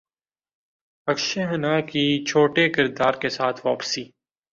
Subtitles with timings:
[1.07, 4.03] اکشے کھنہ کی چھوٹے کردار کے ساتھ واپسی